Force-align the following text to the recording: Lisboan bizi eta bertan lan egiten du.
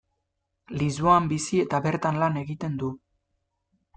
Lisboan 0.81 1.27
bizi 1.33 1.59
eta 1.65 1.81
bertan 1.87 2.19
lan 2.23 2.41
egiten 2.43 2.81
du. 2.85 2.93